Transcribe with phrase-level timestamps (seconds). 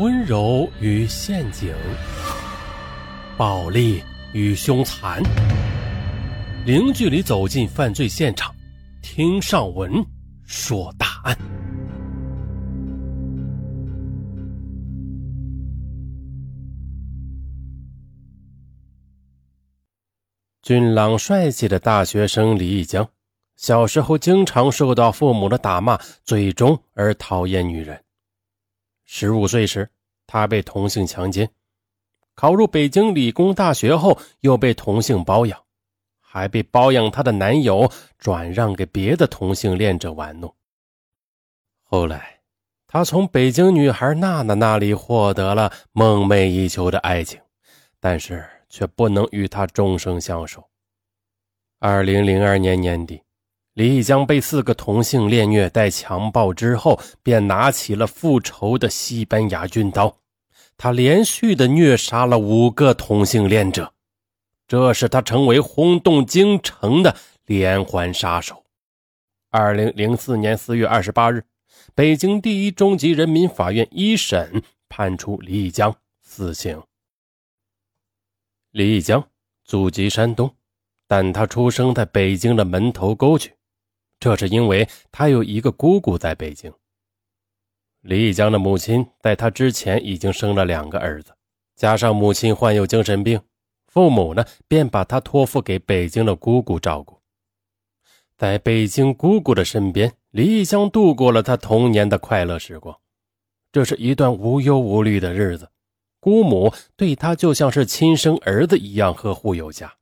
[0.00, 1.74] 温柔与陷阱，
[3.36, 5.22] 暴力与凶残，
[6.64, 8.50] 零距离走进犯罪现场，
[9.02, 9.92] 听上文
[10.46, 11.36] 说大案。
[20.62, 23.06] 俊朗帅气的大学生李义江，
[23.56, 28.02] 小时候经常受到父母的打骂，最终而讨厌女人。
[29.12, 29.90] 十五岁时，
[30.24, 31.44] 他被同性强奸；
[32.36, 35.60] 考入北京理工大学后，又被同性包养，
[36.20, 40.54] 还被包养他的男友转让给别的同性恋者玩弄。
[41.82, 42.40] 后来，
[42.86, 47.40] 他从北京女孩娜娜那里获得了梦寐以求的爱情，
[47.98, 50.64] 但是却不能与她终生相守。
[51.80, 53.20] 二零零二年年底。
[53.74, 60.18] 李义江被四个同性恋虐待强暴之后，便拿起了复仇的西班牙军刀，
[60.76, 63.92] 他连续的虐杀了五个同性恋者，
[64.66, 68.64] 这使他成为轰动京城的连环杀手。
[69.50, 71.44] 二零零四年四月二十八日，
[71.94, 76.82] 北京第一中级人民法院一审判处李义江死刑。
[78.72, 79.24] 李义江
[79.64, 80.52] 祖籍山东，
[81.06, 83.54] 但他出生在北京的门头沟区。
[84.20, 86.70] 这是因为他有一个姑姑在北京。
[88.02, 91.34] 李义江的母亲在他之前已经生了两个儿子，
[91.74, 93.40] 加上母亲患有精神病，
[93.88, 97.18] 父母呢便把他托付给北京的姑姑照顾。
[98.36, 102.98] 在北京姑姑的身边，李义江度过了他童年的快乐时光。
[103.72, 105.70] 这是一段无忧无虑的日子，
[106.20, 109.94] 姑母对他就像是亲生儿子一样呵护有加。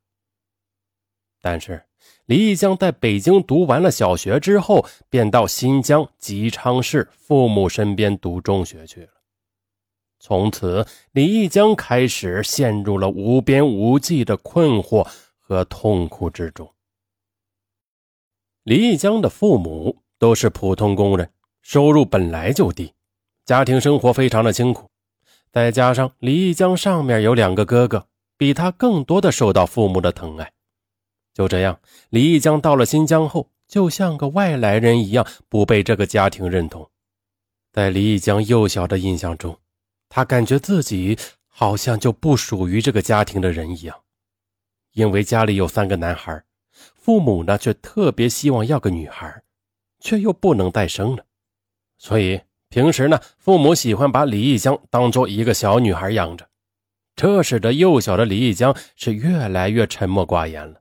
[1.40, 1.87] 但是。
[2.28, 9.08] 李义江在北京读完了小学之后，便到新疆吉昌市父母身边读中学去了。
[10.20, 16.70] 从此，李义江开始陷入了无边无际的困惑和痛苦之中。
[18.62, 21.30] 李义江的父母都是普通工人，
[21.62, 22.92] 收入本来就低，
[23.46, 24.90] 家庭生活非常的清苦。
[25.50, 28.06] 再加上李义江上面有两个哥哥，
[28.36, 30.52] 比他更多的受到父母的疼爱。
[31.38, 31.78] 就这样，
[32.10, 36.90] 李义江到了新疆后，就像个外来人一样，不被这个家庭认同。
[37.72, 39.56] 在李义江幼小的印象中，
[40.08, 41.16] 他感觉自己
[41.46, 43.96] 好像就不属于这个家庭的人一样。
[44.94, 46.42] 因为家里有三个男孩，
[46.96, 49.40] 父母呢却特别希望要个女孩，
[50.00, 51.24] 却又不能再生了，
[51.98, 56.48] 所以平时呢，父母喜欢把李义江当做一个小女孩养着，
[57.14, 60.80] 这使得幼小的李义江是越来越沉默寡言了。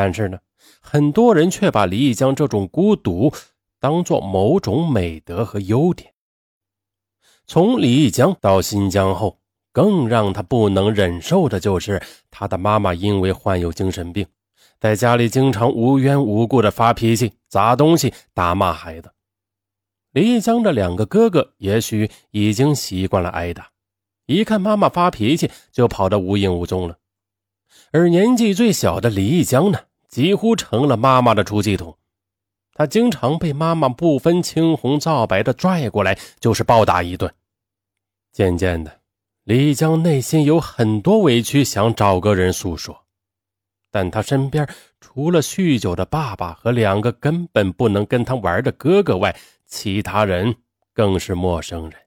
[0.00, 0.38] 但是呢，
[0.80, 3.32] 很多人却把李义江这种孤独
[3.80, 6.14] 当做某种美德和优点。
[7.48, 9.40] 从李义江到新疆后，
[9.72, 12.00] 更让他不能忍受的就是
[12.30, 14.24] 他的妈妈因为患有精神病，
[14.78, 19.10] 在家里经常无缘无故的发脾气、砸东西、打骂孩子。
[20.12, 23.68] 李义江的两个哥哥也许已经习惯了挨打，
[24.26, 26.98] 一看妈妈发脾气就跑得无影无踪了。
[27.90, 29.80] 而年纪最小的李义江呢？
[30.08, 31.96] 几乎成了妈妈的出气筒，
[32.72, 37.32] 他经常被妈妈不分青红皂白的拽过来，就是暴打一顿。
[38.32, 39.00] 渐渐的，
[39.44, 43.04] 李江内心有很多委屈，想找个人诉说，
[43.90, 44.68] 但他身边
[45.00, 49.36] 除了酗酒的爸爸和两个根本不能跟他玩的哥哥外，
[49.66, 50.56] 其他人
[50.94, 52.00] 更是陌生人。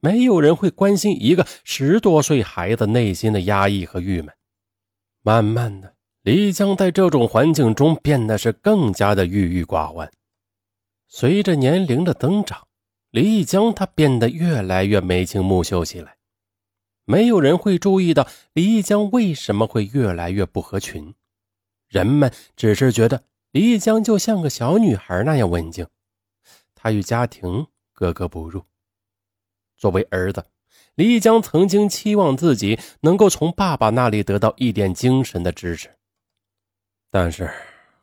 [0.00, 4.34] 没有人会关心一个十多岁孩子内心的压抑和郁闷。
[5.22, 5.94] 慢慢的。
[6.22, 10.10] 李江在这种环境中变得是更加的郁郁寡欢。
[11.08, 12.66] 随着年龄的增长，
[13.10, 16.16] 李江他变得越来越眉清目秀起来。
[17.06, 21.14] 没有人会注意到李江为什么会越来越不合群，
[21.88, 25.86] 人们只是觉得李江就像个小女孩那样文静，
[26.74, 28.62] 他与家庭格格不入。
[29.74, 30.44] 作为儿子，
[30.94, 35.90] 李江曾经期望自己能够从爸爸那里得到一点精神的支持。
[37.12, 37.50] 但是，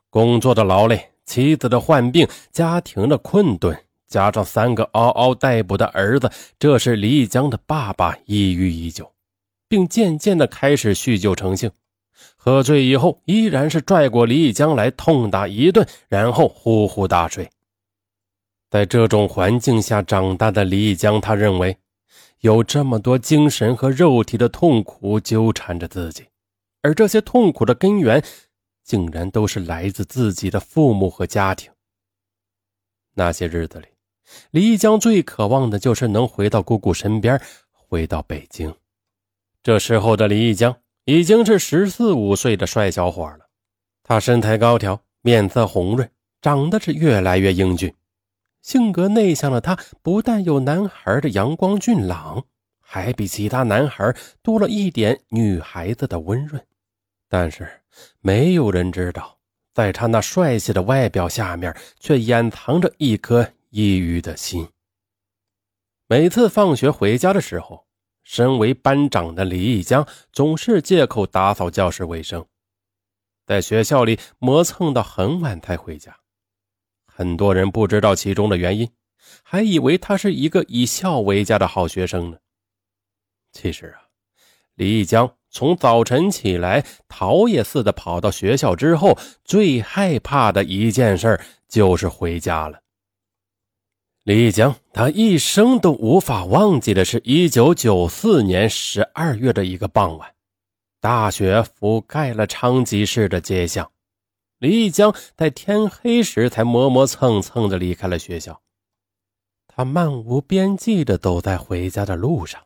[0.10, 9.14] 工作的劳累、妻子的患病、家庭的困顿，加上三个嗷嗷待哺的儿子，这是李义江的爸爸抑郁已久，
[9.70, 11.72] 并渐渐的开始酗酒成性。
[12.36, 17.50] 喝醉以后，依然是拽过李义江来痛打一顿，然后呼呼大睡。
[18.70, 21.78] 在这种环境下长大的李义江，他认为
[22.42, 26.26] 有这么多精神和肉体的痛苦纠缠着自己，
[26.82, 28.22] 而这些痛苦的根源。
[28.88, 31.70] 竟然都是来自自己的父母和家庭。
[33.14, 33.88] 那些日子里，
[34.52, 37.40] 李一江最渴望的就是能回到姑姑身边，
[37.72, 38.74] 回到北京。
[39.62, 43.50] 这时候的李一江已经是十四五岁的帅小伙了，
[44.04, 46.10] 他身材高挑，面色红润，
[46.42, 47.94] 长得是越来越英俊。
[48.62, 52.46] 性格内向的他，不但有男孩的阳光俊朗，
[52.80, 56.66] 还比其他男孩多了一点女孩子的温润。
[57.30, 57.70] 但是，
[58.20, 59.40] 没有人知道，
[59.74, 64.68] 在他那帅气的外表下面，却掩藏着一颗抑郁的心。
[66.08, 67.86] 每次放学回家的时候，
[68.24, 72.46] 身为班长的李义江总是借口打扫教室卫生，
[73.46, 76.18] 在学校里磨蹭到很晚才回家。
[77.06, 78.92] 很多人不知道其中的原因，
[79.44, 82.38] 还以为他是一个以孝为家的好学生呢。
[83.52, 84.08] 其实啊，
[84.76, 92.82] 李江从早晨起来，逃也似的跑到学校之后，最害怕的一件事就是回家了。
[94.24, 100.36] 李江他一生都无法忘记的是，一九九四年十二月的一个傍晚，
[101.00, 103.90] 大雪覆盖了昌吉市的街巷。
[104.60, 108.62] 李江在天黑时才磨磨蹭蹭的离开了学校，
[109.68, 112.62] 他漫无边际的走在回家的路上。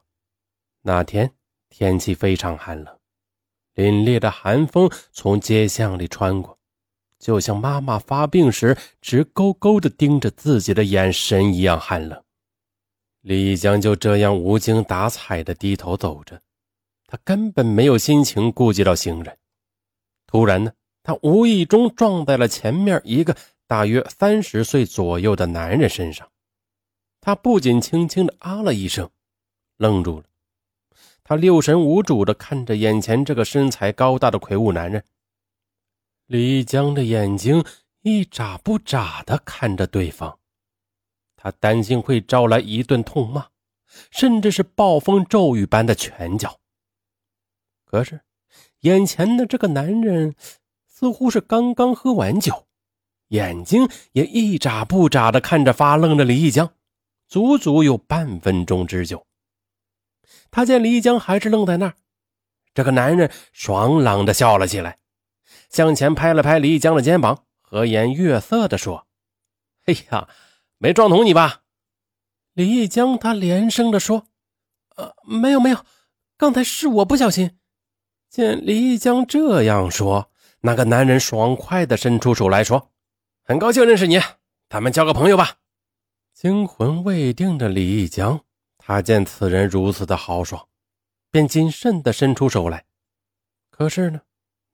[0.82, 1.32] 那天
[1.72, 2.96] 天气非常寒冷，
[3.76, 6.60] 凛冽的寒风从街巷里穿过，
[7.18, 12.22] 就像妈妈发病时直勾勾的盯着自己的眼神一样寒冷。
[13.22, 16.42] 李江就这样无精打采的低头走着，
[17.08, 19.38] 他根本没有心情顾及到行人。
[20.28, 20.74] 突然呢？
[21.04, 23.36] 他无意中撞在了前面一个
[23.66, 26.30] 大约三十岁左右的男人身上，
[27.22, 29.10] 他不仅轻轻的啊了一声，
[29.78, 30.26] 愣住了。
[31.24, 35.04] 他六神无主的看着眼前这个身材高大的魁梧男人，
[36.26, 37.64] 李江的眼睛
[38.02, 40.38] 一眨不眨的看着对方，
[41.36, 43.48] 他担心会招来一顿痛骂，
[44.10, 46.60] 甚至是暴风骤雨般的拳脚。
[47.86, 48.22] 可是，
[48.82, 50.36] 眼前的这个男人。
[51.04, 52.68] 似乎是刚刚喝完酒，
[53.30, 56.76] 眼睛也一眨不眨的看着发愣的李义江，
[57.28, 59.26] 足足有半分钟之久。
[60.52, 61.96] 他见李义江还是愣在那儿，
[62.74, 65.00] 这个男人爽朗的笑了起来，
[65.70, 69.08] 向前拍了拍李义江的肩膀，和颜悦色的说
[69.88, 70.28] ：“哎呀，
[70.78, 71.62] 没撞疼你吧？”
[72.54, 74.28] 李义江他连声的说
[74.98, 75.86] ：“呃，没有没有，
[76.38, 77.58] 刚才是我不小心。”
[78.30, 80.28] 见李义江这样说。
[80.64, 82.92] 那个男人爽快的伸出手来说
[83.44, 84.22] ：“很高兴认识你，
[84.70, 85.56] 咱们交个朋友吧。”
[86.36, 88.42] 惊魂未定的李义江，
[88.84, 90.68] 他见此人如此的豪爽，
[91.30, 92.84] 便谨慎地伸出手来。
[93.70, 94.22] 可是呢，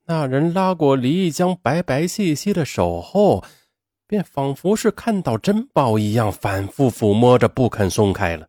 [0.06, 3.44] 那人拉过李义江白白细细的手后，
[4.08, 8.48] 便仿佛是看到珍宝一样，反复抚摸着，不肯松开了。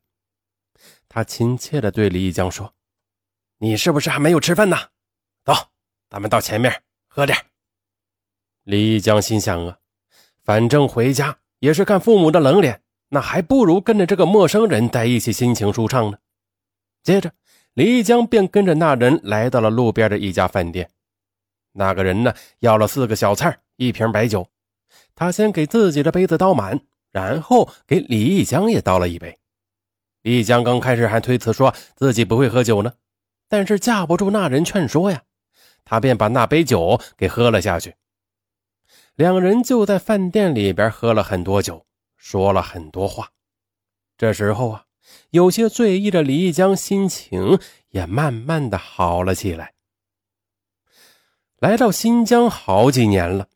[1.09, 2.73] 他亲切地对李义江说
[3.59, 4.77] ：“你是不是还没有吃饭呢？
[5.45, 5.53] 走，
[6.09, 7.37] 咱们到前面。”喝点。
[8.63, 9.79] 李义江心想啊，
[10.45, 16.19] 反正回家也是看父母的冷脸，那还不如跟着这个陌生人在一起，心情舒畅呢。
[17.03, 17.33] 接着，
[17.75, 20.91] 李义江便跟着那人来到了路边的一家饭店。
[21.73, 24.49] 那个人呢，要了四个小菜，一瓶白酒。
[25.15, 26.81] 他先给自己的杯子倒满，
[27.13, 29.39] 然后给李义江也倒了一杯。
[30.23, 32.93] 李义江刚开始还推辞说自己不会喝酒呢，
[33.49, 35.23] 但是架不住那人劝说呀。
[35.85, 37.95] 他便把那杯酒给喝了下去。
[39.15, 41.87] 两人就在饭店里边喝了很多酒，
[42.31, 43.31] 说了很多话。
[44.19, 44.85] 这时候啊，
[45.31, 47.59] 有些醉意的李义江心情
[47.89, 49.73] 也慢慢的好了起来。
[51.59, 53.49] 来到新疆好几年了，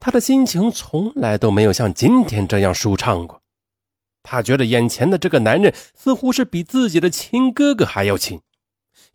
[0.00, 3.40] 他的心情从来都没有像今天这样舒畅过。
[4.24, 8.40] 他觉得眼前的这个男人似乎是比自己的亲哥哥还要亲，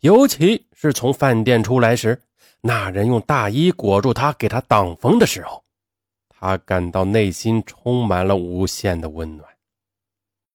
[0.00, 2.22] 尤其是从饭店出来时。
[2.62, 5.65] 那人用大衣裹住他，给他挡风的时候，
[6.38, 9.55] 他感到内心充满了无限的温暖。